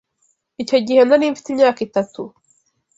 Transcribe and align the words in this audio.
Icyo 0.61 0.77
gihe 0.85 1.01
nari 1.03 1.33
mfite 1.33 1.47
imyaka 1.51 1.79
itatu. 1.87 2.21